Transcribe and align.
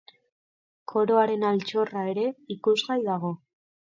Koroaren 0.93 1.45
altxorra 1.49 2.05
ere 2.13 2.23
ikusgai 2.57 2.99
dago. 3.09 3.33